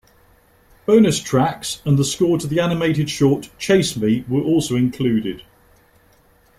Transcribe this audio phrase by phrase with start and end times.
[0.87, 5.43] Bonus tracks and the score to the animated short "Chase Me" were also included.